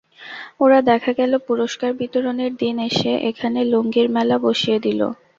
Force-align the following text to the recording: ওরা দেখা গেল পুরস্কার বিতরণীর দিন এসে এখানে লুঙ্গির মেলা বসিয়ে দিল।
ওরা 0.59 0.79
দেখা 0.89 1.11
গেল 1.19 1.33
পুরস্কার 1.47 1.89
বিতরণীর 1.99 2.53
দিন 2.61 2.75
এসে 2.89 3.11
এখানে 3.29 3.59
লুঙ্গির 3.71 4.07
মেলা 4.15 4.37
বসিয়ে 4.45 4.77
দিল। 4.85 5.01